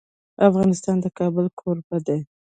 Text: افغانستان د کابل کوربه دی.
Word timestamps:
افغانستان 0.47 0.95
د 1.03 1.05
کابل 1.19 1.45
کوربه 1.59 1.97
دی. 2.07 2.19